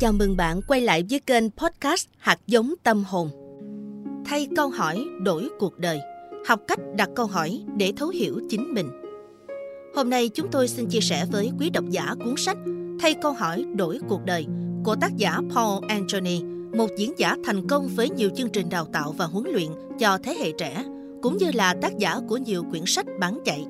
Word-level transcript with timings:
Chào 0.00 0.12
mừng 0.12 0.36
bạn 0.36 0.60
quay 0.62 0.80
lại 0.80 1.04
với 1.10 1.20
kênh 1.20 1.50
podcast 1.50 2.06
Hạt 2.18 2.38
giống 2.46 2.74
tâm 2.82 3.04
hồn. 3.04 3.30
Thay 4.24 4.48
câu 4.56 4.68
hỏi 4.68 5.04
đổi 5.22 5.48
cuộc 5.58 5.78
đời. 5.78 6.00
Học 6.46 6.60
cách 6.68 6.78
đặt 6.96 7.08
câu 7.16 7.26
hỏi 7.26 7.60
để 7.76 7.92
thấu 7.96 8.08
hiểu 8.08 8.40
chính 8.50 8.74
mình. 8.74 8.88
Hôm 9.94 10.10
nay 10.10 10.28
chúng 10.28 10.50
tôi 10.50 10.68
xin 10.68 10.88
chia 10.88 11.00
sẻ 11.00 11.26
với 11.32 11.50
quý 11.58 11.70
độc 11.70 11.84
giả 11.90 12.14
cuốn 12.24 12.34
sách 12.36 12.56
Thay 13.00 13.14
câu 13.14 13.32
hỏi 13.32 13.64
đổi 13.76 13.98
cuộc 14.08 14.24
đời 14.24 14.46
của 14.84 14.96
tác 15.00 15.16
giả 15.16 15.40
Paul 15.54 15.84
Anthony, 15.88 16.42
một 16.76 16.88
diễn 16.98 17.12
giả 17.18 17.36
thành 17.44 17.68
công 17.68 17.88
với 17.88 18.10
nhiều 18.10 18.30
chương 18.36 18.50
trình 18.50 18.68
đào 18.68 18.84
tạo 18.92 19.14
và 19.18 19.24
huấn 19.24 19.44
luyện 19.52 19.68
cho 19.98 20.18
thế 20.22 20.34
hệ 20.40 20.52
trẻ, 20.58 20.84
cũng 21.22 21.36
như 21.36 21.50
là 21.54 21.74
tác 21.82 21.98
giả 21.98 22.20
của 22.28 22.36
nhiều 22.36 22.64
quyển 22.70 22.82
sách 22.86 23.06
bán 23.20 23.38
chạy. 23.44 23.66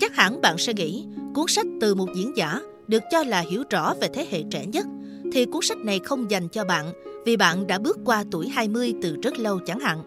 Chắc 0.00 0.14
hẳn 0.16 0.40
bạn 0.40 0.58
sẽ 0.58 0.72
nghĩ 0.74 1.06
cuốn 1.34 1.44
sách 1.48 1.66
từ 1.80 1.94
một 1.94 2.08
diễn 2.14 2.36
giả 2.36 2.60
được 2.88 3.02
cho 3.10 3.24
là 3.24 3.44
hiểu 3.50 3.62
rõ 3.70 3.94
về 4.00 4.08
thế 4.14 4.26
hệ 4.30 4.42
trẻ 4.50 4.66
nhất 4.66 4.86
thì 5.32 5.44
cuốn 5.44 5.62
sách 5.62 5.78
này 5.78 5.98
không 5.98 6.30
dành 6.30 6.48
cho 6.48 6.64
bạn 6.64 6.92
vì 7.24 7.36
bạn 7.36 7.66
đã 7.66 7.78
bước 7.78 7.98
qua 8.04 8.24
tuổi 8.30 8.48
20 8.48 8.94
từ 9.02 9.16
rất 9.22 9.38
lâu 9.38 9.58
chẳng 9.58 9.80
hạn. 9.80 10.02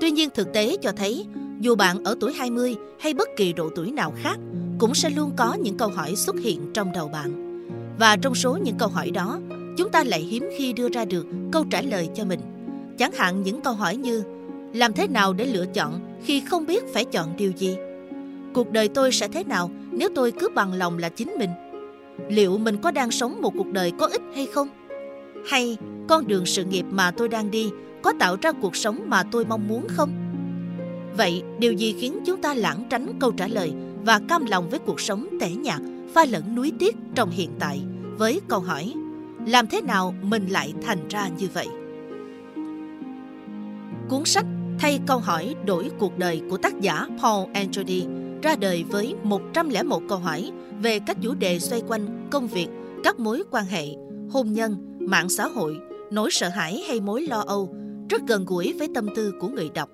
Tuy 0.00 0.10
nhiên 0.10 0.28
thực 0.34 0.52
tế 0.52 0.76
cho 0.82 0.92
thấy, 0.92 1.26
dù 1.60 1.74
bạn 1.74 2.04
ở 2.04 2.14
tuổi 2.20 2.32
20 2.32 2.76
hay 3.00 3.14
bất 3.14 3.28
kỳ 3.36 3.52
độ 3.52 3.68
tuổi 3.74 3.90
nào 3.90 4.12
khác, 4.22 4.36
cũng 4.78 4.94
sẽ 4.94 5.10
luôn 5.10 5.30
có 5.36 5.54
những 5.54 5.76
câu 5.76 5.88
hỏi 5.88 6.16
xuất 6.16 6.36
hiện 6.40 6.70
trong 6.74 6.92
đầu 6.92 7.08
bạn. 7.08 7.48
Và 7.98 8.16
trong 8.16 8.34
số 8.34 8.58
những 8.62 8.76
câu 8.78 8.88
hỏi 8.88 9.10
đó, 9.10 9.40
chúng 9.76 9.90
ta 9.90 10.04
lại 10.04 10.20
hiếm 10.20 10.48
khi 10.56 10.72
đưa 10.72 10.88
ra 10.88 11.04
được 11.04 11.26
câu 11.52 11.64
trả 11.70 11.82
lời 11.82 12.08
cho 12.14 12.24
mình. 12.24 12.40
Chẳng 12.98 13.12
hạn 13.12 13.42
những 13.42 13.60
câu 13.60 13.72
hỏi 13.72 13.96
như 13.96 14.22
làm 14.74 14.92
thế 14.92 15.06
nào 15.06 15.32
để 15.32 15.44
lựa 15.44 15.66
chọn 15.66 16.00
khi 16.24 16.40
không 16.40 16.66
biết 16.66 16.84
phải 16.94 17.04
chọn 17.04 17.36
điều 17.36 17.52
gì? 17.56 17.76
Cuộc 18.54 18.72
đời 18.72 18.88
tôi 18.88 19.12
sẽ 19.12 19.28
thế 19.28 19.44
nào 19.44 19.70
nếu 19.90 20.08
tôi 20.14 20.32
cứ 20.32 20.48
bằng 20.54 20.72
lòng 20.72 20.98
là 20.98 21.08
chính 21.08 21.34
mình? 21.38 21.50
Liệu 22.28 22.58
mình 22.58 22.76
có 22.76 22.90
đang 22.90 23.10
sống 23.10 23.42
một 23.42 23.52
cuộc 23.56 23.72
đời 23.72 23.92
có 23.98 24.06
ích 24.06 24.22
hay 24.34 24.46
không? 24.46 24.68
Hay 25.48 25.76
con 26.08 26.26
đường 26.26 26.46
sự 26.46 26.64
nghiệp 26.64 26.84
mà 26.90 27.10
tôi 27.10 27.28
đang 27.28 27.50
đi 27.50 27.70
có 28.02 28.12
tạo 28.18 28.36
ra 28.42 28.52
cuộc 28.52 28.76
sống 28.76 29.00
mà 29.06 29.22
tôi 29.22 29.44
mong 29.44 29.68
muốn 29.68 29.86
không? 29.88 30.10
Vậy 31.16 31.42
điều 31.58 31.72
gì 31.72 31.94
khiến 32.00 32.18
chúng 32.26 32.42
ta 32.42 32.54
lãng 32.54 32.84
tránh 32.90 33.18
câu 33.20 33.32
trả 33.32 33.46
lời 33.46 33.72
và 34.04 34.20
cam 34.28 34.46
lòng 34.46 34.70
với 34.70 34.78
cuộc 34.78 35.00
sống 35.00 35.28
tẻ 35.40 35.50
nhạt, 35.50 35.80
pha 36.14 36.24
lẫn 36.24 36.54
núi 36.54 36.72
tiếc 36.78 36.96
trong 37.14 37.30
hiện 37.30 37.50
tại 37.58 37.80
với 38.18 38.40
câu 38.48 38.60
hỏi 38.60 38.94
làm 39.46 39.66
thế 39.66 39.80
nào 39.82 40.14
mình 40.22 40.46
lại 40.46 40.74
thành 40.82 41.08
ra 41.08 41.28
như 41.38 41.48
vậy? 41.54 41.66
Cuốn 44.08 44.24
sách 44.24 44.46
Thay 44.78 45.00
câu 45.06 45.18
hỏi 45.18 45.54
đổi 45.66 45.90
cuộc 45.98 46.18
đời 46.18 46.42
của 46.50 46.56
tác 46.56 46.80
giả 46.80 47.06
Paul 47.22 47.50
Anthony 47.54 48.02
ra 48.42 48.56
đời 48.56 48.84
với 48.88 49.14
101 49.22 50.02
câu 50.08 50.18
hỏi 50.18 50.50
về 50.82 50.98
các 51.06 51.16
chủ 51.22 51.34
đề 51.34 51.58
xoay 51.58 51.82
quanh 51.88 52.28
công 52.30 52.48
việc, 52.48 52.66
các 53.04 53.20
mối 53.20 53.42
quan 53.50 53.64
hệ, 53.64 53.86
hôn 54.30 54.52
nhân, 54.52 54.96
mạng 55.00 55.28
xã 55.28 55.48
hội, 55.48 55.78
nỗi 56.10 56.30
sợ 56.30 56.48
hãi 56.48 56.82
hay 56.88 57.00
mối 57.00 57.22
lo 57.22 57.44
âu, 57.46 57.74
rất 58.10 58.22
gần 58.28 58.44
gũi 58.44 58.74
với 58.78 58.88
tâm 58.94 59.08
tư 59.16 59.34
của 59.40 59.48
người 59.48 59.70
đọc. 59.74 59.90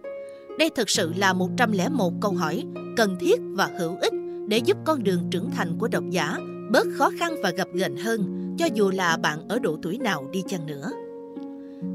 Đây 0.58 0.70
thực 0.70 0.90
sự 0.90 1.12
là 1.16 1.32
101 1.32 2.12
câu 2.20 2.32
hỏi 2.32 2.64
cần 2.96 3.16
thiết 3.20 3.40
và 3.52 3.70
hữu 3.78 3.96
ích 4.00 4.12
để 4.48 4.58
giúp 4.58 4.76
con 4.84 5.02
đường 5.02 5.20
trưởng 5.30 5.50
thành 5.50 5.78
của 5.78 5.88
độc 5.88 6.04
giả 6.10 6.38
bớt 6.70 6.86
khó 6.94 7.10
khăn 7.18 7.34
và 7.42 7.50
gặp 7.50 7.68
gềnh 7.72 7.96
hơn, 7.96 8.54
cho 8.58 8.66
dù 8.74 8.90
là 8.90 9.16
bạn 9.16 9.48
ở 9.48 9.58
độ 9.58 9.78
tuổi 9.82 9.98
nào 9.98 10.28
đi 10.32 10.42
chăng 10.48 10.66
nữa. 10.66 10.90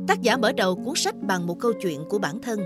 Tác 0.07 0.21
giả 0.21 0.37
mở 0.37 0.51
đầu 0.51 0.75
cuốn 0.75 0.95
sách 0.95 1.15
bằng 1.21 1.47
một 1.47 1.59
câu 1.59 1.73
chuyện 1.81 1.99
của 2.09 2.19
bản 2.19 2.41
thân, 2.41 2.59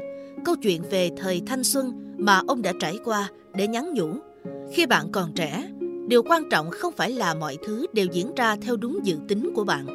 câu 0.46 0.56
chuyện 0.56 0.82
về 0.90 1.10
thời 1.18 1.42
thanh 1.46 1.64
xuân 1.64 2.13
mà 2.24 2.42
ông 2.48 2.62
đã 2.62 2.74
trải 2.80 3.00
qua 3.04 3.30
để 3.54 3.68
nhắn 3.68 3.94
nhủ. 3.94 4.10
Khi 4.74 4.86
bạn 4.86 5.12
còn 5.12 5.34
trẻ, 5.34 5.70
điều 6.08 6.24
quan 6.24 6.50
trọng 6.50 6.70
không 6.72 6.94
phải 6.98 7.12
là 7.12 7.34
mọi 7.34 7.58
thứ 7.66 7.86
đều 7.94 8.06
diễn 8.12 8.36
ra 8.36 8.56
theo 8.56 8.76
đúng 8.76 9.00
dự 9.04 9.18
tính 9.28 9.52
của 9.56 9.64
bạn, 9.64 9.86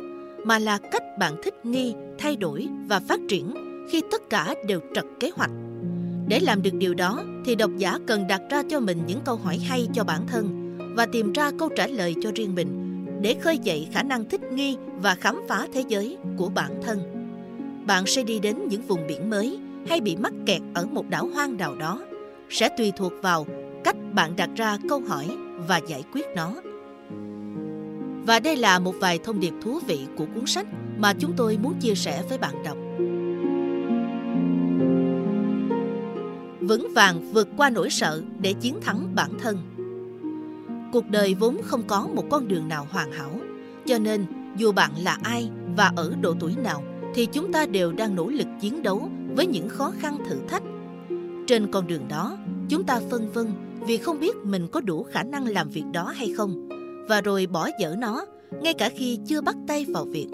mà 0.46 0.58
là 0.58 0.78
cách 0.92 1.02
bạn 1.18 1.34
thích 1.42 1.66
nghi, 1.66 1.94
thay 2.18 2.36
đổi 2.36 2.68
và 2.88 3.00
phát 3.00 3.20
triển 3.28 3.54
khi 3.90 4.02
tất 4.10 4.30
cả 4.30 4.54
đều 4.66 4.80
trật 4.94 5.04
kế 5.20 5.30
hoạch. 5.34 5.50
Để 6.28 6.40
làm 6.40 6.62
được 6.62 6.74
điều 6.74 6.94
đó 6.94 7.24
thì 7.44 7.54
độc 7.54 7.70
giả 7.76 7.98
cần 8.06 8.26
đặt 8.26 8.40
ra 8.50 8.62
cho 8.68 8.80
mình 8.80 8.98
những 9.06 9.20
câu 9.24 9.36
hỏi 9.36 9.58
hay 9.58 9.88
cho 9.94 10.04
bản 10.04 10.26
thân 10.26 10.74
và 10.96 11.06
tìm 11.06 11.32
ra 11.32 11.50
câu 11.58 11.68
trả 11.76 11.86
lời 11.86 12.14
cho 12.22 12.30
riêng 12.34 12.54
mình 12.54 12.68
để 13.22 13.36
khơi 13.40 13.58
dậy 13.58 13.88
khả 13.92 14.02
năng 14.02 14.24
thích 14.24 14.52
nghi 14.52 14.76
và 15.02 15.14
khám 15.14 15.40
phá 15.48 15.66
thế 15.72 15.84
giới 15.88 16.16
của 16.36 16.48
bản 16.48 16.80
thân. 16.82 17.00
Bạn 17.86 18.06
sẽ 18.06 18.22
đi 18.22 18.38
đến 18.38 18.68
những 18.68 18.82
vùng 18.82 19.06
biển 19.06 19.30
mới 19.30 19.58
hay 19.88 20.00
bị 20.00 20.16
mắc 20.16 20.32
kẹt 20.46 20.60
ở 20.74 20.86
một 20.86 21.08
đảo 21.08 21.26
hoang 21.34 21.56
nào 21.56 21.74
đó 21.74 22.00
sẽ 22.50 22.68
tùy 22.78 22.92
thuộc 22.96 23.12
vào 23.22 23.46
cách 23.84 23.96
bạn 24.12 24.36
đặt 24.36 24.50
ra 24.56 24.78
câu 24.88 25.00
hỏi 25.00 25.36
và 25.68 25.80
giải 25.88 26.04
quyết 26.12 26.26
nó. 26.36 26.54
Và 28.26 28.40
đây 28.40 28.56
là 28.56 28.78
một 28.78 28.94
vài 29.00 29.18
thông 29.24 29.40
điệp 29.40 29.52
thú 29.62 29.78
vị 29.86 30.06
của 30.16 30.26
cuốn 30.34 30.46
sách 30.46 30.66
mà 30.98 31.12
chúng 31.12 31.32
tôi 31.36 31.58
muốn 31.62 31.74
chia 31.80 31.94
sẻ 31.94 32.22
với 32.28 32.38
bạn 32.38 32.54
đọc. 32.64 32.76
Vững 36.60 36.92
vàng 36.94 37.32
vượt 37.32 37.48
qua 37.56 37.70
nỗi 37.70 37.90
sợ 37.90 38.22
để 38.40 38.52
chiến 38.52 38.80
thắng 38.80 39.14
bản 39.14 39.30
thân. 39.38 39.58
Cuộc 40.92 41.08
đời 41.10 41.34
vốn 41.34 41.60
không 41.64 41.82
có 41.86 42.08
một 42.14 42.24
con 42.30 42.48
đường 42.48 42.68
nào 42.68 42.86
hoàn 42.90 43.12
hảo, 43.12 43.30
cho 43.86 43.98
nên 43.98 44.26
dù 44.56 44.72
bạn 44.72 44.90
là 45.02 45.18
ai 45.22 45.50
và 45.76 45.92
ở 45.96 46.12
độ 46.20 46.34
tuổi 46.40 46.54
nào 46.62 46.82
thì 47.14 47.26
chúng 47.26 47.52
ta 47.52 47.66
đều 47.66 47.92
đang 47.92 48.14
nỗ 48.14 48.28
lực 48.28 48.46
chiến 48.60 48.82
đấu 48.82 49.10
với 49.36 49.46
những 49.46 49.68
khó 49.68 49.92
khăn 49.98 50.16
thử 50.28 50.36
thách. 50.48 50.62
Trên 51.48 51.70
con 51.70 51.86
đường 51.86 52.08
đó, 52.08 52.38
chúng 52.68 52.84
ta 52.84 53.00
phân 53.10 53.32
vân 53.32 53.46
vì 53.86 53.96
không 53.96 54.20
biết 54.20 54.36
mình 54.44 54.68
có 54.72 54.80
đủ 54.80 55.02
khả 55.02 55.22
năng 55.22 55.48
làm 55.48 55.68
việc 55.68 55.84
đó 55.92 56.12
hay 56.16 56.32
không 56.36 56.68
và 57.08 57.20
rồi 57.20 57.46
bỏ 57.46 57.68
dở 57.80 57.94
nó 57.98 58.26
ngay 58.62 58.74
cả 58.74 58.90
khi 58.96 59.18
chưa 59.26 59.40
bắt 59.40 59.56
tay 59.68 59.86
vào 59.88 60.04
việc. 60.04 60.26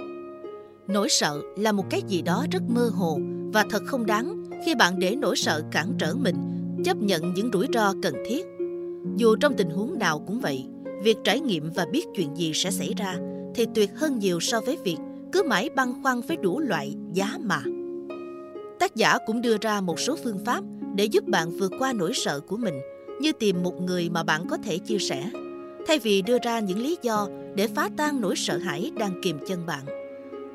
Nỗi 0.88 1.08
sợ 1.08 1.41
là 1.56 1.72
một 1.72 1.84
cái 1.91 2.02
gì 2.08 2.22
đó 2.22 2.47
rất 2.52 2.62
mơ 2.69 2.91
hồ 2.94 3.19
và 3.52 3.64
thật 3.70 3.82
không 3.86 4.06
đáng 4.06 4.44
khi 4.64 4.75
bạn 4.75 4.98
để 4.98 5.16
nỗi 5.16 5.36
sợ 5.36 5.62
cản 5.70 5.94
trở 5.98 6.14
mình 6.14 6.36
chấp 6.84 6.97
nhận 6.97 7.34
những 7.34 7.50
rủi 7.52 7.66
ro 7.75 7.92
cần 8.02 8.14
thiết. 8.28 8.46
Dù 9.16 9.36
trong 9.36 9.54
tình 9.56 9.70
huống 9.70 9.98
nào 9.98 10.25
cũng 10.26 10.41
vậy, 10.41 10.66
việc 11.02 11.16
trải 11.25 11.41
nghiệm 11.41 11.70
và 11.75 11.86
biết 11.92 12.06
chuyện 12.14 12.36
gì 12.36 12.52
sẽ 12.54 12.70
xảy 12.70 12.94
ra 12.96 13.16
thì 13.54 13.66
tuyệt 13.75 13.91
hơn 13.96 14.19
nhiều 14.19 14.41
so 14.41 14.60
với 14.60 14.78
việc 14.84 14.98
cứ 15.32 15.42
mãi 15.42 15.70
băn 15.76 16.02
khoăn 16.02 16.20
với 16.20 16.36
đủ 16.36 16.60
loại 16.60 16.94
giá 17.12 17.38
mà. 17.41 17.62
Tác 18.78 18.96
giả 18.96 19.19
cũng 19.26 19.41
đưa 19.41 19.56
ra 19.60 19.81
một 19.81 20.00
số 20.00 20.16
phương 20.25 20.44
pháp 20.44 20.64
để 20.94 21.05
giúp 21.05 21.25
bạn 21.25 21.50
vượt 21.50 21.72
qua 21.78 21.93
nỗi 21.93 22.12
sợ 22.15 22.41
của 22.41 22.56
mình, 22.56 22.75
như 23.21 23.32
tìm 23.32 23.62
một 23.62 23.81
người 23.81 24.10
mà 24.10 24.22
bạn 24.22 24.47
có 24.50 24.56
thể 24.65 24.78
chia 24.78 24.99
sẻ. 24.99 25.31
Thay 25.87 25.99
vì 25.99 26.22
đưa 26.22 26.38
ra 26.43 26.60
những 26.60 26.78
lý 26.78 26.97
do 27.03 27.28
để 27.55 27.66
phá 27.66 27.91
tan 27.97 28.21
nỗi 28.21 28.37
sợ 28.37 28.59
hãi 28.59 28.93
đang 28.99 29.21
kìm 29.22 29.38
chân 29.47 29.66
bạn. 29.66 29.84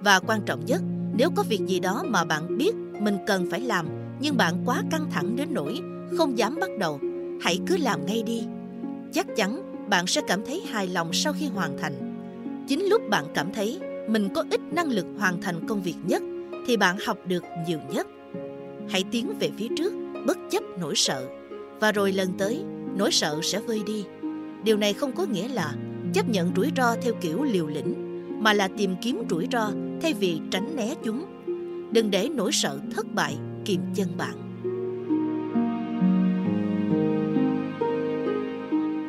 Và 0.03 0.19
quan 0.19 0.41
trọng 0.45 0.65
nhất, 0.65 0.81
nếu 1.17 1.29
có 1.35 1.43
việc 1.49 1.61
gì 1.67 1.79
đó 1.79 2.03
mà 2.07 2.25
bạn 2.25 2.57
biết 2.57 2.75
mình 2.99 3.17
cần 3.27 3.47
phải 3.51 3.61
làm, 3.61 3.87
nhưng 4.21 4.37
bạn 4.37 4.63
quá 4.65 4.83
căng 4.91 5.11
thẳng 5.11 5.35
đến 5.35 5.47
nỗi 5.51 5.79
không 6.17 6.37
dám 6.37 6.57
bắt 6.61 6.69
đầu, 6.79 6.99
hãy 7.41 7.59
cứ 7.67 7.77
làm 7.77 8.05
ngay 8.05 8.23
đi. 8.23 8.43
Chắc 9.13 9.27
chắn 9.35 9.61
bạn 9.89 10.07
sẽ 10.07 10.21
cảm 10.27 10.45
thấy 10.45 10.61
hài 10.69 10.87
lòng 10.87 11.13
sau 11.13 11.33
khi 11.33 11.45
hoàn 11.45 11.77
thành. 11.77 11.93
Chính 12.67 12.85
lúc 12.85 13.01
bạn 13.09 13.25
cảm 13.33 13.53
thấy 13.53 13.79
mình 14.09 14.29
có 14.33 14.43
ít 14.51 14.61
năng 14.71 14.91
lực 14.91 15.05
hoàn 15.17 15.41
thành 15.41 15.67
công 15.67 15.81
việc 15.81 15.95
nhất, 16.07 16.23
thì 16.67 16.77
bạn 16.77 16.97
học 17.05 17.17
được 17.27 17.43
nhiều 17.67 17.79
nhất. 17.93 18.07
Hãy 18.89 19.03
tiến 19.11 19.33
về 19.39 19.49
phía 19.57 19.67
trước 19.77 19.93
bất 20.27 20.37
chấp 20.49 20.63
nỗi 20.79 20.95
sợ. 20.95 21.27
Và 21.79 21.91
rồi 21.91 22.11
lần 22.11 22.29
tới, 22.37 22.63
nỗi 22.95 23.11
sợ 23.11 23.39
sẽ 23.43 23.59
vơi 23.59 23.81
đi. 23.85 24.05
Điều 24.63 24.77
này 24.77 24.93
không 24.93 25.11
có 25.11 25.25
nghĩa 25.25 25.47
là 25.47 25.73
chấp 26.13 26.29
nhận 26.29 26.51
rủi 26.55 26.71
ro 26.77 26.95
theo 27.01 27.13
kiểu 27.21 27.43
liều 27.43 27.67
lĩnh, 27.67 27.93
mà 28.43 28.53
là 28.53 28.67
tìm 28.77 28.95
kiếm 29.01 29.23
rủi 29.29 29.47
ro 29.51 29.71
thay 30.01 30.13
vì 30.13 30.39
tránh 30.51 30.75
né 30.75 30.93
chúng. 31.03 31.25
Đừng 31.91 32.11
để 32.11 32.29
nỗi 32.35 32.51
sợ 32.51 32.79
thất 32.95 33.05
bại 33.15 33.37
kìm 33.65 33.81
chân 33.95 34.07
bạn. 34.17 34.35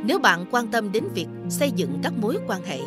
Nếu 0.06 0.18
bạn 0.18 0.44
quan 0.50 0.66
tâm 0.66 0.92
đến 0.92 1.04
việc 1.14 1.26
xây 1.48 1.70
dựng 1.76 1.98
các 2.02 2.12
mối 2.20 2.36
quan 2.46 2.62
hệ, 2.62 2.78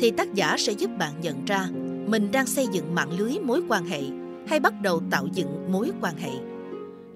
thì 0.00 0.10
tác 0.10 0.34
giả 0.34 0.56
sẽ 0.58 0.72
giúp 0.72 0.90
bạn 0.98 1.12
nhận 1.20 1.44
ra 1.44 1.68
mình 2.06 2.30
đang 2.32 2.46
xây 2.46 2.66
dựng 2.72 2.94
mạng 2.94 3.18
lưới 3.18 3.32
mối 3.42 3.62
quan 3.68 3.84
hệ 3.84 4.02
hay 4.48 4.60
bắt 4.60 4.74
đầu 4.82 5.02
tạo 5.10 5.26
dựng 5.32 5.72
mối 5.72 5.90
quan 6.00 6.16
hệ 6.16 6.30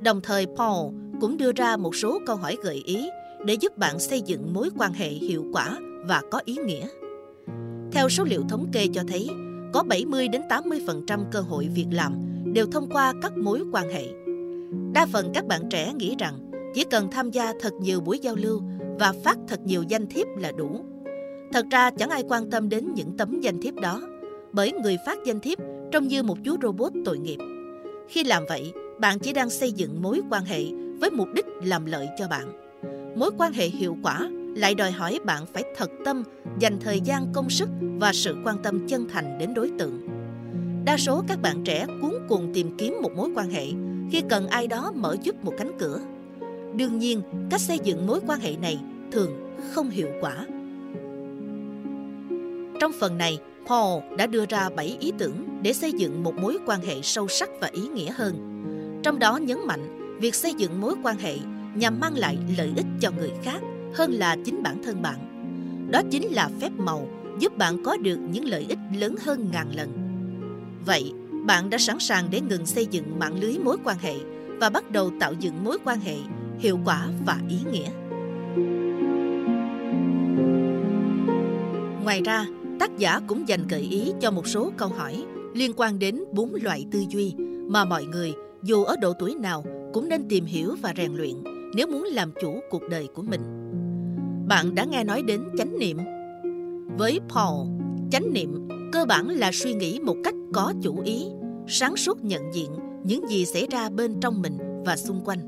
đồng 0.02 0.20
thời 0.20 0.46
paul 0.46 0.94
cũng 1.20 1.36
đưa 1.36 1.52
ra 1.52 1.76
một 1.76 1.96
số 1.96 2.18
câu 2.26 2.36
hỏi 2.36 2.56
gợi 2.62 2.82
ý 2.84 3.08
để 3.44 3.54
giúp 3.54 3.78
bạn 3.78 3.98
xây 3.98 4.20
dựng 4.20 4.54
mối 4.54 4.68
quan 4.78 4.92
hệ 4.92 5.08
hiệu 5.08 5.44
quả 5.52 5.78
và 6.06 6.22
có 6.30 6.40
ý 6.44 6.56
nghĩa. 6.66 6.88
Theo 7.92 8.08
số 8.08 8.24
liệu 8.24 8.42
thống 8.48 8.66
kê 8.72 8.86
cho 8.92 9.02
thấy, 9.08 9.30
có 9.72 9.82
70 9.82 10.28
đến 10.28 10.42
80% 10.48 11.24
cơ 11.32 11.40
hội 11.40 11.68
việc 11.74 11.86
làm 11.90 12.14
đều 12.52 12.66
thông 12.66 12.88
qua 12.90 13.12
các 13.22 13.36
mối 13.36 13.62
quan 13.72 13.88
hệ. 13.88 14.04
Đa 14.94 15.06
phần 15.12 15.30
các 15.34 15.46
bạn 15.46 15.62
trẻ 15.70 15.92
nghĩ 15.92 16.16
rằng 16.18 16.50
chỉ 16.74 16.84
cần 16.84 17.10
tham 17.10 17.30
gia 17.30 17.52
thật 17.60 17.72
nhiều 17.80 18.00
buổi 18.00 18.18
giao 18.18 18.36
lưu 18.36 18.60
và 19.00 19.12
phát 19.24 19.38
thật 19.48 19.60
nhiều 19.64 19.82
danh 19.88 20.06
thiếp 20.06 20.26
là 20.36 20.52
đủ. 20.52 20.84
Thật 21.52 21.66
ra 21.70 21.90
chẳng 21.90 22.10
ai 22.10 22.24
quan 22.28 22.50
tâm 22.50 22.68
đến 22.68 22.94
những 22.94 23.16
tấm 23.16 23.40
danh 23.40 23.60
thiếp 23.60 23.74
đó, 23.74 24.02
bởi 24.52 24.72
người 24.72 24.96
phát 25.06 25.18
danh 25.24 25.40
thiếp 25.40 25.58
trông 25.92 26.08
như 26.08 26.22
một 26.22 26.38
chú 26.44 26.56
robot 26.62 26.92
tội 27.04 27.18
nghiệp. 27.18 27.38
Khi 28.08 28.24
làm 28.24 28.42
vậy, 28.48 28.72
bạn 28.98 29.18
chỉ 29.18 29.32
đang 29.32 29.50
xây 29.50 29.72
dựng 29.72 30.02
mối 30.02 30.20
quan 30.30 30.44
hệ 30.44 30.64
với 31.00 31.10
mục 31.10 31.28
đích 31.34 31.46
làm 31.62 31.86
lợi 31.86 32.08
cho 32.18 32.28
bạn. 32.28 32.52
Mối 33.16 33.30
quan 33.38 33.52
hệ 33.52 33.66
hiệu 33.66 33.96
quả 34.02 34.28
lại 34.56 34.74
đòi 34.74 34.90
hỏi 34.90 35.18
bạn 35.24 35.46
phải 35.52 35.64
thật 35.76 35.90
tâm 36.04 36.22
dành 36.58 36.78
thời 36.80 37.00
gian, 37.00 37.26
công 37.32 37.50
sức 37.50 37.68
và 37.80 38.12
sự 38.12 38.36
quan 38.44 38.62
tâm 38.62 38.88
chân 38.88 39.08
thành 39.08 39.38
đến 39.38 39.54
đối 39.54 39.70
tượng. 39.78 40.08
Đa 40.84 40.96
số 40.96 41.24
các 41.28 41.42
bạn 41.42 41.64
trẻ 41.64 41.86
cuốn 42.02 42.12
cuồng 42.28 42.54
tìm 42.54 42.76
kiếm 42.78 42.98
một 43.02 43.12
mối 43.16 43.30
quan 43.34 43.50
hệ 43.50 43.66
khi 44.10 44.22
cần 44.28 44.46
ai 44.46 44.66
đó 44.66 44.92
mở 44.94 45.16
giúp 45.22 45.44
một 45.44 45.54
cánh 45.58 45.72
cửa. 45.78 46.00
Đương 46.76 46.98
nhiên, 46.98 47.22
cách 47.50 47.60
xây 47.60 47.78
dựng 47.84 48.06
mối 48.06 48.20
quan 48.26 48.40
hệ 48.40 48.56
này 48.56 48.78
thường 49.12 49.30
không 49.70 49.90
hiệu 49.90 50.08
quả. 50.20 50.46
Trong 52.80 52.92
phần 53.00 53.18
này, 53.18 53.38
paul 53.66 54.02
đã 54.18 54.26
đưa 54.26 54.46
ra 54.46 54.70
7 54.76 54.96
ý 55.00 55.12
tưởng 55.18 55.60
để 55.62 55.72
xây 55.72 55.92
dựng 55.92 56.24
một 56.24 56.34
mối 56.34 56.58
quan 56.66 56.80
hệ 56.80 57.02
sâu 57.02 57.28
sắc 57.28 57.50
và 57.60 57.70
ý 57.72 57.82
nghĩa 57.88 58.10
hơn 58.10 58.51
trong 59.02 59.18
đó 59.18 59.36
nhấn 59.36 59.58
mạnh, 59.66 60.16
việc 60.20 60.34
xây 60.34 60.54
dựng 60.54 60.80
mối 60.80 60.94
quan 61.02 61.18
hệ 61.18 61.36
nhằm 61.74 62.00
mang 62.00 62.14
lại 62.14 62.38
lợi 62.58 62.72
ích 62.76 62.86
cho 63.00 63.10
người 63.10 63.30
khác 63.42 63.60
hơn 63.94 64.12
là 64.12 64.36
chính 64.44 64.62
bản 64.62 64.82
thân 64.82 65.02
bạn. 65.02 65.18
Đó 65.90 66.02
chính 66.10 66.28
là 66.28 66.50
phép 66.60 66.72
màu 66.76 67.08
giúp 67.38 67.58
bạn 67.58 67.82
có 67.84 67.96
được 67.96 68.16
những 68.16 68.44
lợi 68.44 68.66
ích 68.68 68.78
lớn 68.98 69.14
hơn 69.24 69.48
ngàn 69.52 69.68
lần. 69.76 69.88
Vậy, 70.86 71.12
bạn 71.46 71.70
đã 71.70 71.78
sẵn 71.78 71.98
sàng 71.98 72.28
để 72.30 72.40
ngừng 72.40 72.66
xây 72.66 72.86
dựng 72.86 73.18
mạng 73.18 73.40
lưới 73.40 73.58
mối 73.58 73.76
quan 73.84 73.98
hệ 73.98 74.14
và 74.60 74.70
bắt 74.70 74.90
đầu 74.90 75.10
tạo 75.20 75.32
dựng 75.32 75.64
mối 75.64 75.78
quan 75.84 76.00
hệ 76.00 76.16
hiệu 76.58 76.78
quả 76.84 77.08
và 77.26 77.38
ý 77.48 77.56
nghĩa? 77.72 77.90
Ngoài 82.04 82.22
ra, 82.24 82.46
tác 82.80 82.98
giả 82.98 83.20
cũng 83.26 83.48
dành 83.48 83.66
gợi 83.68 83.80
ý 83.80 84.12
cho 84.20 84.30
một 84.30 84.46
số 84.46 84.72
câu 84.76 84.88
hỏi 84.88 85.24
liên 85.54 85.72
quan 85.76 85.98
đến 85.98 86.24
bốn 86.32 86.54
loại 86.62 86.86
tư 86.90 87.04
duy 87.08 87.34
mà 87.68 87.84
mọi 87.84 88.04
người 88.04 88.34
dù 88.62 88.84
ở 88.84 88.96
độ 88.96 89.12
tuổi 89.12 89.34
nào, 89.34 89.64
cũng 89.92 90.08
nên 90.08 90.28
tìm 90.28 90.44
hiểu 90.44 90.74
và 90.82 90.94
rèn 90.96 91.12
luyện 91.14 91.34
nếu 91.74 91.86
muốn 91.86 92.04
làm 92.04 92.32
chủ 92.40 92.60
cuộc 92.70 92.82
đời 92.90 93.08
của 93.14 93.22
mình. 93.22 93.40
Bạn 94.48 94.74
đã 94.74 94.84
nghe 94.84 95.04
nói 95.04 95.22
đến 95.22 95.44
chánh 95.58 95.78
niệm. 95.78 95.98
Với 96.98 97.20
paul, 97.28 97.68
chánh 98.10 98.32
niệm 98.32 98.68
cơ 98.92 99.04
bản 99.04 99.28
là 99.28 99.50
suy 99.52 99.74
nghĩ 99.74 100.00
một 100.00 100.16
cách 100.24 100.34
có 100.52 100.72
chủ 100.82 101.00
ý, 101.04 101.26
sáng 101.66 101.96
suốt 101.96 102.24
nhận 102.24 102.54
diện 102.54 102.70
những 103.04 103.28
gì 103.28 103.46
xảy 103.46 103.66
ra 103.70 103.90
bên 103.90 104.20
trong 104.20 104.42
mình 104.42 104.58
và 104.86 104.96
xung 104.96 105.20
quanh. 105.24 105.38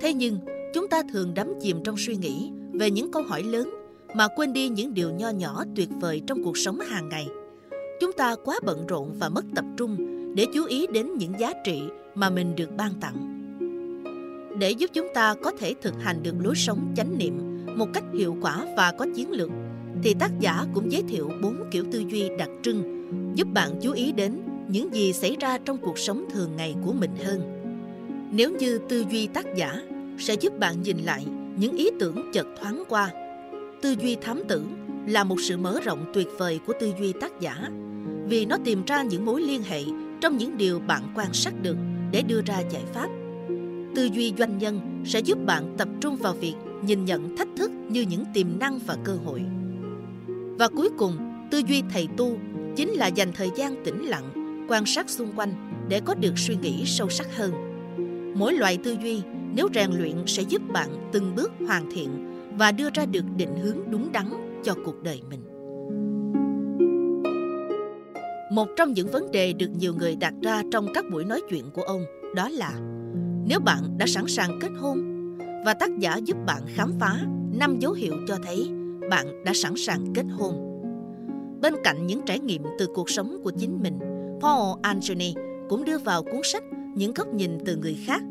Thế 0.00 0.14
nhưng, 0.14 0.38
chúng 0.74 0.88
ta 0.88 1.02
thường 1.12 1.34
đắm 1.34 1.52
chìm 1.60 1.82
trong 1.84 1.96
suy 1.98 2.16
nghĩ 2.16 2.52
về 2.72 2.90
những 2.90 3.10
câu 3.12 3.22
hỏi 3.22 3.42
lớn 3.42 3.70
mà 4.14 4.28
quên 4.36 4.52
đi 4.52 4.68
những 4.68 4.94
điều 4.94 5.10
nho 5.10 5.28
nhỏ 5.28 5.64
tuyệt 5.76 5.88
vời 6.00 6.22
trong 6.26 6.44
cuộc 6.44 6.58
sống 6.58 6.80
hàng 6.80 7.08
ngày. 7.08 7.26
Chúng 8.00 8.12
ta 8.12 8.36
quá 8.44 8.60
bận 8.64 8.86
rộn 8.86 9.12
và 9.18 9.28
mất 9.28 9.44
tập 9.54 9.64
trung 9.76 10.13
để 10.34 10.46
chú 10.54 10.64
ý 10.64 10.86
đến 10.86 11.18
những 11.18 11.32
giá 11.38 11.52
trị 11.64 11.82
mà 12.14 12.30
mình 12.30 12.56
được 12.56 12.76
ban 12.76 12.92
tặng. 13.00 13.30
Để 14.58 14.70
giúp 14.70 14.90
chúng 14.92 15.08
ta 15.14 15.34
có 15.42 15.50
thể 15.58 15.74
thực 15.82 15.94
hành 16.00 16.22
được 16.22 16.34
lối 16.40 16.54
sống 16.54 16.92
chánh 16.96 17.18
niệm 17.18 17.34
một 17.76 17.86
cách 17.92 18.04
hiệu 18.14 18.36
quả 18.40 18.66
và 18.76 18.92
có 18.98 19.06
chiến 19.14 19.30
lược, 19.30 19.50
thì 20.02 20.14
tác 20.14 20.30
giả 20.40 20.66
cũng 20.74 20.92
giới 20.92 21.02
thiệu 21.02 21.30
bốn 21.42 21.56
kiểu 21.70 21.84
tư 21.92 22.02
duy 22.08 22.28
đặc 22.38 22.48
trưng 22.62 23.04
giúp 23.34 23.48
bạn 23.54 23.70
chú 23.80 23.92
ý 23.92 24.12
đến 24.12 24.40
những 24.68 24.94
gì 24.94 25.12
xảy 25.12 25.36
ra 25.40 25.58
trong 25.58 25.78
cuộc 25.78 25.98
sống 25.98 26.24
thường 26.32 26.56
ngày 26.56 26.74
của 26.84 26.92
mình 26.92 27.10
hơn. 27.24 27.40
Nếu 28.32 28.50
như 28.50 28.78
tư 28.88 29.04
duy 29.10 29.26
tác 29.26 29.46
giả 29.56 29.82
sẽ 30.18 30.34
giúp 30.34 30.58
bạn 30.58 30.82
nhìn 30.82 30.96
lại 30.98 31.26
những 31.56 31.76
ý 31.76 31.90
tưởng 32.00 32.30
chợt 32.32 32.46
thoáng 32.60 32.84
qua, 32.88 33.10
tư 33.82 33.94
duy 34.00 34.16
thám 34.20 34.42
tử 34.48 34.62
là 35.06 35.24
một 35.24 35.36
sự 35.40 35.56
mở 35.56 35.80
rộng 35.84 36.10
tuyệt 36.14 36.28
vời 36.38 36.60
của 36.66 36.72
tư 36.80 36.92
duy 37.00 37.12
tác 37.20 37.40
giả, 37.40 37.70
vì 38.28 38.46
nó 38.46 38.56
tìm 38.64 38.82
ra 38.86 39.02
những 39.02 39.24
mối 39.24 39.42
liên 39.42 39.62
hệ 39.62 39.82
trong 40.20 40.38
những 40.38 40.56
điều 40.56 40.80
bạn 40.80 41.02
quan 41.14 41.32
sát 41.32 41.62
được 41.62 41.76
để 42.10 42.22
đưa 42.22 42.40
ra 42.46 42.58
giải 42.70 42.82
pháp. 42.94 43.08
Tư 43.94 44.08
duy 44.12 44.32
doanh 44.38 44.58
nhân 44.58 45.02
sẽ 45.04 45.20
giúp 45.20 45.38
bạn 45.46 45.74
tập 45.78 45.88
trung 46.00 46.16
vào 46.16 46.34
việc 46.34 46.54
nhìn 46.82 47.04
nhận 47.04 47.36
thách 47.36 47.48
thức 47.56 47.70
như 47.88 48.02
những 48.02 48.24
tiềm 48.34 48.58
năng 48.58 48.78
và 48.78 48.96
cơ 49.04 49.12
hội. 49.24 49.42
Và 50.58 50.68
cuối 50.68 50.88
cùng, 50.98 51.16
tư 51.50 51.62
duy 51.66 51.82
thầy 51.92 52.08
tu 52.16 52.36
chính 52.76 52.90
là 52.90 53.06
dành 53.06 53.32
thời 53.32 53.50
gian 53.56 53.84
tĩnh 53.84 54.04
lặng, 54.04 54.32
quan 54.68 54.86
sát 54.86 55.10
xung 55.10 55.32
quanh 55.36 55.54
để 55.88 56.00
có 56.00 56.14
được 56.14 56.38
suy 56.38 56.56
nghĩ 56.56 56.82
sâu 56.86 57.08
sắc 57.08 57.36
hơn. 57.36 57.52
Mỗi 58.36 58.54
loại 58.54 58.78
tư 58.84 58.96
duy 59.02 59.22
nếu 59.54 59.68
rèn 59.74 59.90
luyện 59.92 60.16
sẽ 60.26 60.42
giúp 60.42 60.62
bạn 60.72 61.10
từng 61.12 61.34
bước 61.34 61.52
hoàn 61.66 61.90
thiện 61.90 62.08
và 62.58 62.72
đưa 62.72 62.90
ra 62.94 63.06
được 63.06 63.24
định 63.36 63.56
hướng 63.62 63.78
đúng 63.90 64.12
đắn 64.12 64.60
cho 64.64 64.74
cuộc 64.84 65.02
đời 65.02 65.20
mình 65.30 65.53
một 68.54 68.68
trong 68.76 68.92
những 68.92 69.08
vấn 69.08 69.30
đề 69.30 69.52
được 69.52 69.70
nhiều 69.78 69.94
người 69.94 70.16
đặt 70.16 70.34
ra 70.42 70.62
trong 70.72 70.86
các 70.94 71.04
buổi 71.10 71.24
nói 71.24 71.42
chuyện 71.50 71.70
của 71.74 71.82
ông 71.82 72.04
đó 72.34 72.48
là 72.48 72.72
nếu 73.48 73.60
bạn 73.60 73.78
đã 73.98 74.06
sẵn 74.06 74.24
sàng 74.28 74.58
kết 74.60 74.70
hôn 74.78 74.98
và 75.66 75.74
tác 75.74 75.98
giả 75.98 76.16
giúp 76.16 76.36
bạn 76.46 76.62
khám 76.74 76.92
phá 77.00 77.20
năm 77.58 77.78
dấu 77.78 77.92
hiệu 77.92 78.14
cho 78.28 78.38
thấy 78.44 78.68
bạn 79.10 79.44
đã 79.44 79.52
sẵn 79.54 79.72
sàng 79.76 80.04
kết 80.14 80.24
hôn. 80.32 80.80
Bên 81.60 81.74
cạnh 81.84 82.06
những 82.06 82.20
trải 82.26 82.38
nghiệm 82.38 82.62
từ 82.78 82.88
cuộc 82.94 83.10
sống 83.10 83.40
của 83.44 83.52
chính 83.58 83.82
mình, 83.82 83.98
Paul 84.40 84.78
Anthony 84.82 85.34
cũng 85.68 85.84
đưa 85.84 85.98
vào 85.98 86.22
cuốn 86.22 86.40
sách 86.44 86.64
những 86.94 87.14
góc 87.14 87.34
nhìn 87.34 87.58
từ 87.64 87.76
người 87.76 87.96
khác, 88.06 88.22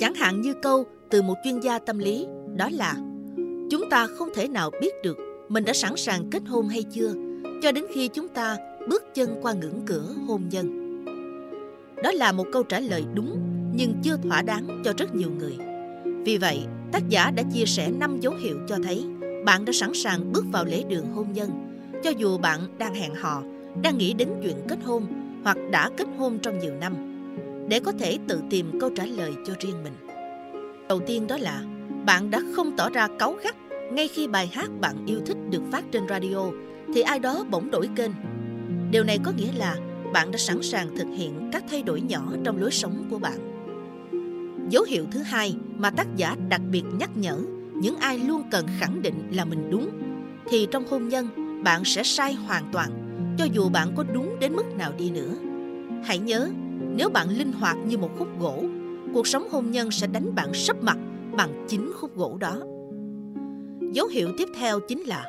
chẳng 0.00 0.14
hạn 0.14 0.40
như 0.40 0.54
câu 0.62 0.84
từ 1.10 1.22
một 1.22 1.34
chuyên 1.44 1.60
gia 1.60 1.78
tâm 1.78 1.98
lý, 1.98 2.26
đó 2.56 2.68
là 2.72 2.94
Chúng 3.70 3.90
ta 3.90 4.06
không 4.06 4.28
thể 4.34 4.48
nào 4.48 4.70
biết 4.80 4.92
được 5.02 5.16
mình 5.48 5.64
đã 5.64 5.72
sẵn 5.72 5.96
sàng 5.96 6.30
kết 6.30 6.42
hôn 6.46 6.68
hay 6.68 6.82
chưa, 6.82 7.14
cho 7.62 7.72
đến 7.72 7.84
khi 7.94 8.08
chúng 8.08 8.28
ta 8.28 8.56
bước 8.88 9.14
chân 9.14 9.38
qua 9.42 9.52
ngưỡng 9.52 9.80
cửa 9.86 10.14
hôn 10.28 10.42
nhân. 10.50 10.86
Đó 12.02 12.12
là 12.12 12.32
một 12.32 12.46
câu 12.52 12.62
trả 12.62 12.80
lời 12.80 13.04
đúng 13.14 13.38
nhưng 13.74 13.94
chưa 14.02 14.16
thỏa 14.16 14.42
đáng 14.42 14.82
cho 14.84 14.92
rất 14.98 15.14
nhiều 15.14 15.30
người. 15.38 15.56
Vì 16.24 16.38
vậy, 16.38 16.60
tác 16.92 17.08
giả 17.08 17.30
đã 17.30 17.42
chia 17.54 17.64
sẻ 17.66 17.90
5 17.90 18.20
dấu 18.20 18.34
hiệu 18.34 18.58
cho 18.68 18.76
thấy 18.84 19.04
bạn 19.44 19.64
đã 19.64 19.72
sẵn 19.72 19.94
sàng 19.94 20.32
bước 20.32 20.44
vào 20.52 20.64
lễ 20.64 20.82
đường 20.88 21.12
hôn 21.14 21.32
nhân, 21.32 21.50
cho 22.04 22.10
dù 22.10 22.38
bạn 22.38 22.60
đang 22.78 22.94
hẹn 22.94 23.14
hò, 23.14 23.42
đang 23.82 23.98
nghĩ 23.98 24.12
đến 24.12 24.28
chuyện 24.42 24.56
kết 24.68 24.78
hôn 24.84 25.06
hoặc 25.44 25.56
đã 25.70 25.90
kết 25.96 26.06
hôn 26.18 26.38
trong 26.38 26.58
nhiều 26.58 26.74
năm, 26.80 26.94
để 27.68 27.80
có 27.80 27.92
thể 27.92 28.18
tự 28.28 28.40
tìm 28.50 28.78
câu 28.80 28.90
trả 28.90 29.06
lời 29.06 29.32
cho 29.46 29.54
riêng 29.60 29.82
mình. 29.84 29.92
Đầu 30.88 31.00
tiên 31.06 31.26
đó 31.26 31.36
là 31.40 31.62
bạn 32.06 32.30
đã 32.30 32.42
không 32.54 32.76
tỏ 32.76 32.90
ra 32.90 33.08
cáu 33.18 33.36
gắt 33.44 33.56
ngay 33.92 34.08
khi 34.08 34.28
bài 34.28 34.50
hát 34.52 34.70
bạn 34.80 35.06
yêu 35.06 35.20
thích 35.26 35.36
được 35.50 35.62
phát 35.72 35.84
trên 35.92 36.08
radio 36.08 36.50
thì 36.94 37.00
ai 37.00 37.18
đó 37.18 37.44
bỗng 37.50 37.70
đổi 37.70 37.88
kênh. 37.96 38.10
Điều 38.90 39.04
này 39.04 39.18
có 39.24 39.32
nghĩa 39.36 39.52
là 39.52 39.76
bạn 40.12 40.30
đã 40.30 40.38
sẵn 40.38 40.62
sàng 40.62 40.96
thực 40.96 41.06
hiện 41.16 41.50
các 41.52 41.64
thay 41.70 41.82
đổi 41.82 42.00
nhỏ 42.00 42.32
trong 42.44 42.60
lối 42.60 42.70
sống 42.70 43.06
của 43.10 43.18
bạn. 43.18 43.38
Dấu 44.70 44.82
hiệu 44.82 45.06
thứ 45.10 45.20
hai 45.20 45.56
mà 45.78 45.90
tác 45.90 46.16
giả 46.16 46.36
đặc 46.48 46.60
biệt 46.70 46.82
nhắc 46.98 47.16
nhở 47.16 47.38
những 47.74 47.96
ai 47.96 48.18
luôn 48.18 48.42
cần 48.50 48.66
khẳng 48.78 49.02
định 49.02 49.28
là 49.30 49.44
mình 49.44 49.70
đúng 49.70 49.88
thì 50.48 50.66
trong 50.70 50.84
hôn 50.90 51.08
nhân 51.08 51.28
bạn 51.64 51.84
sẽ 51.84 52.02
sai 52.02 52.34
hoàn 52.34 52.64
toàn 52.72 52.90
cho 53.38 53.44
dù 53.44 53.68
bạn 53.68 53.88
có 53.96 54.04
đúng 54.12 54.38
đến 54.40 54.52
mức 54.52 54.76
nào 54.76 54.92
đi 54.98 55.10
nữa. 55.10 55.34
Hãy 56.04 56.18
nhớ, 56.18 56.48
nếu 56.96 57.08
bạn 57.08 57.28
linh 57.28 57.52
hoạt 57.52 57.76
như 57.86 57.98
một 57.98 58.10
khúc 58.18 58.28
gỗ, 58.40 58.64
cuộc 59.14 59.26
sống 59.26 59.48
hôn 59.50 59.70
nhân 59.70 59.90
sẽ 59.90 60.06
đánh 60.06 60.34
bạn 60.34 60.54
sấp 60.54 60.82
mặt 60.82 60.98
bằng 61.36 61.66
chính 61.68 61.92
khúc 61.94 62.16
gỗ 62.16 62.36
đó. 62.40 62.56
Dấu 63.92 64.06
hiệu 64.06 64.28
tiếp 64.38 64.48
theo 64.58 64.80
chính 64.88 65.00
là 65.00 65.24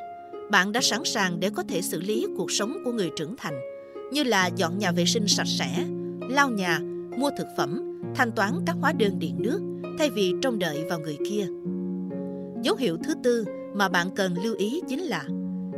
bạn 0.51 0.71
đã 0.71 0.81
sẵn 0.81 1.05
sàng 1.05 1.39
để 1.39 1.49
có 1.49 1.63
thể 1.63 1.81
xử 1.81 2.01
lý 2.01 2.27
cuộc 2.37 2.51
sống 2.51 2.77
của 2.85 2.91
người 2.91 3.11
trưởng 3.15 3.35
thành 3.37 3.59
như 4.11 4.23
là 4.23 4.47
dọn 4.47 4.77
nhà 4.77 4.91
vệ 4.91 5.05
sinh 5.05 5.27
sạch 5.27 5.47
sẽ, 5.47 5.85
lau 6.29 6.49
nhà, 6.49 6.79
mua 7.17 7.29
thực 7.37 7.47
phẩm, 7.57 8.01
thanh 8.15 8.31
toán 8.31 8.51
các 8.65 8.75
hóa 8.81 8.93
đơn 8.93 9.19
điện 9.19 9.35
nước 9.39 9.59
thay 9.99 10.09
vì 10.09 10.33
trông 10.41 10.59
đợi 10.59 10.83
vào 10.89 10.99
người 10.99 11.17
kia. 11.29 11.47
Dấu 12.61 12.75
hiệu 12.75 12.97
thứ 13.03 13.13
tư 13.23 13.45
mà 13.73 13.89
bạn 13.89 14.07
cần 14.15 14.35
lưu 14.43 14.55
ý 14.55 14.81
chính 14.87 15.03
là 15.03 15.25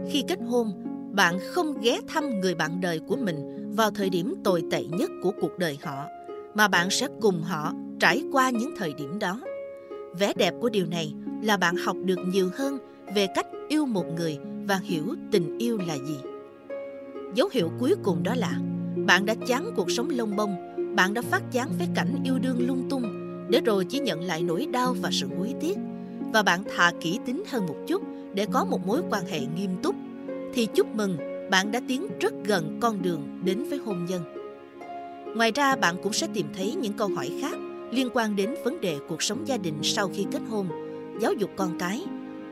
khi 0.09 0.23
kết 0.27 0.39
hôn, 0.47 0.71
bạn 1.11 1.39
không 1.51 1.81
ghé 1.81 1.99
thăm 2.07 2.39
người 2.39 2.55
bạn 2.55 2.81
đời 2.81 2.99
của 3.07 3.15
mình 3.15 3.35
vào 3.75 3.91
thời 3.91 4.09
điểm 4.09 4.35
tồi 4.43 4.63
tệ 4.71 4.83
nhất 4.83 5.11
của 5.23 5.31
cuộc 5.41 5.57
đời 5.57 5.77
họ, 5.83 6.05
mà 6.53 6.67
bạn 6.67 6.89
sẽ 6.89 7.07
cùng 7.21 7.41
họ 7.41 7.73
trải 7.99 8.23
qua 8.31 8.49
những 8.49 8.73
thời 8.77 8.93
điểm 8.93 9.19
đó. 9.19 9.41
Vẻ 10.19 10.33
đẹp 10.37 10.53
của 10.61 10.69
điều 10.69 10.85
này 10.85 11.13
là 11.43 11.57
bạn 11.57 11.75
học 11.75 11.97
được 12.05 12.19
nhiều 12.25 12.49
hơn 12.53 12.77
về 13.15 13.27
cách 13.35 13.47
yêu 13.69 13.85
một 13.85 14.05
người 14.17 14.37
và 14.69 14.79
hiểu 14.83 15.15
tình 15.31 15.57
yêu 15.57 15.77
là 15.87 15.97
gì. 15.97 16.17
Dấu 17.33 17.49
hiệu 17.53 17.71
cuối 17.79 17.95
cùng 18.03 18.23
đó 18.23 18.35
là 18.35 18.59
bạn 19.07 19.25
đã 19.25 19.35
chán 19.47 19.71
cuộc 19.75 19.91
sống 19.91 20.09
lông 20.09 20.35
bông, 20.35 20.55
bạn 20.95 21.13
đã 21.13 21.21
phát 21.21 21.41
chán 21.51 21.69
với 21.77 21.87
cảnh 21.95 22.15
yêu 22.23 22.39
đương 22.39 22.67
lung 22.67 22.87
tung, 22.89 23.03
để 23.49 23.61
rồi 23.65 23.85
chỉ 23.89 23.99
nhận 23.99 24.21
lại 24.21 24.43
nỗi 24.43 24.65
đau 24.65 24.95
và 25.01 25.09
sự 25.11 25.27
hối 25.37 25.53
tiếc 25.61 25.77
và 26.33 26.43
bạn 26.43 26.63
thà 26.75 26.91
kỹ 27.01 27.19
tính 27.25 27.43
hơn 27.49 27.65
một 27.65 27.75
chút 27.87 28.01
để 28.33 28.45
có 28.53 28.65
một 28.65 28.87
mối 28.87 29.01
quan 29.09 29.25
hệ 29.25 29.39
nghiêm 29.39 29.71
túc 29.83 29.95
thì 30.53 30.65
chúc 30.65 30.95
mừng 30.95 31.17
bạn 31.51 31.71
đã 31.71 31.81
tiến 31.87 32.07
rất 32.19 32.33
gần 32.45 32.77
con 32.81 33.01
đường 33.01 33.41
đến 33.43 33.63
với 33.69 33.79
hôn 33.85 34.05
nhân. 34.05 34.23
Ngoài 35.35 35.51
ra 35.51 35.75
bạn 35.75 35.95
cũng 36.03 36.13
sẽ 36.13 36.27
tìm 36.33 36.45
thấy 36.55 36.75
những 36.81 36.93
câu 36.93 37.07
hỏi 37.07 37.31
khác 37.41 37.57
liên 37.91 38.09
quan 38.13 38.35
đến 38.35 38.55
vấn 38.63 38.81
đề 38.81 38.97
cuộc 39.07 39.23
sống 39.23 39.47
gia 39.47 39.57
đình 39.57 39.75
sau 39.83 40.09
khi 40.13 40.25
kết 40.31 40.41
hôn, 40.49 40.67
giáo 41.21 41.33
dục 41.33 41.49
con 41.55 41.79
cái 41.79 42.03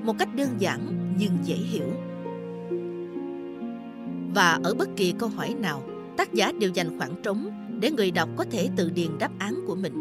một 0.04 0.14
cách 0.20 0.36
đơn 0.36 0.50
giản 0.60 0.80
nhưng 1.20 1.38
dễ 1.44 1.56
hiểu. 1.56 2.07
Và 4.38 4.60
ở 4.64 4.74
bất 4.74 4.90
kỳ 4.96 5.14
câu 5.20 5.30
hỏi 5.30 5.56
nào, 5.60 5.84
tác 6.18 6.34
giả 6.34 6.52
đều 6.60 6.70
dành 6.70 6.98
khoảng 6.98 7.22
trống 7.24 7.50
để 7.80 7.92
người 7.92 8.12
đọc 8.12 8.30
có 8.36 8.46
thể 8.52 8.70
tự 8.76 8.90
điền 8.90 9.18
đáp 9.20 9.30
án 9.40 9.56
của 9.68 9.76
mình. 9.76 9.94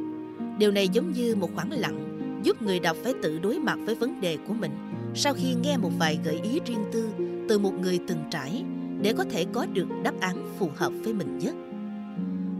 Điều 0.58 0.70
này 0.70 0.88
giống 0.88 1.12
như 1.12 1.36
một 1.36 1.50
khoảng 1.54 1.72
lặng 1.72 1.98
giúp 2.42 2.62
người 2.62 2.80
đọc 2.80 2.96
phải 3.02 3.12
tự 3.22 3.38
đối 3.38 3.58
mặt 3.58 3.78
với 3.86 3.94
vấn 3.94 4.20
đề 4.20 4.38
của 4.48 4.54
mình 4.54 4.70
sau 5.14 5.34
khi 5.34 5.54
nghe 5.62 5.76
một 5.76 5.90
vài 5.98 6.18
gợi 6.24 6.40
ý 6.42 6.60
riêng 6.66 6.84
tư 6.92 7.08
từ 7.48 7.58
một 7.58 7.72
người 7.82 8.00
từng 8.08 8.18
trải 8.30 8.64
để 9.02 9.12
có 9.16 9.24
thể 9.30 9.44
có 9.52 9.66
được 9.66 9.86
đáp 10.02 10.20
án 10.20 10.46
phù 10.58 10.70
hợp 10.76 10.92
với 11.04 11.14
mình 11.14 11.38
nhất. 11.38 11.54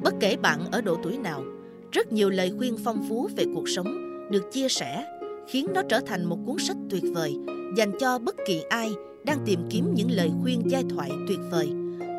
Bất 0.02 0.14
kể 0.20 0.36
bạn 0.36 0.60
ở 0.70 0.80
độ 0.80 0.98
tuổi 1.02 1.18
nào, 1.18 1.44
rất 1.92 2.12
nhiều 2.12 2.30
lời 2.30 2.52
khuyên 2.58 2.76
phong 2.84 3.06
phú 3.08 3.28
về 3.36 3.44
cuộc 3.54 3.68
sống 3.68 4.20
được 4.30 4.52
chia 4.52 4.68
sẻ 4.68 5.04
khiến 5.48 5.66
nó 5.74 5.82
trở 5.88 6.00
thành 6.00 6.24
một 6.24 6.38
cuốn 6.46 6.56
sách 6.58 6.76
tuyệt 6.90 7.04
vời 7.14 7.36
dành 7.76 7.92
cho 8.00 8.18
bất 8.18 8.36
kỳ 8.46 8.62
ai 8.68 8.92
đang 9.26 9.38
tìm 9.46 9.60
kiếm 9.70 9.94
những 9.94 10.10
lời 10.10 10.30
khuyên 10.42 10.62
giai 10.66 10.84
thoại 10.90 11.10
tuyệt 11.28 11.38
vời, 11.50 11.70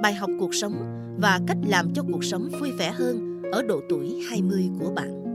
bài 0.03 0.13
học 0.13 0.29
cuộc 0.39 0.55
sống 0.55 0.73
và 1.19 1.39
cách 1.47 1.57
làm 1.67 1.93
cho 1.93 2.03
cuộc 2.11 2.23
sống 2.23 2.49
vui 2.59 2.71
vẻ 2.71 2.91
hơn 2.91 3.41
ở 3.51 3.61
độ 3.61 3.81
tuổi 3.89 4.21
20 4.29 4.69
của 4.79 4.91
bạn. 4.95 5.26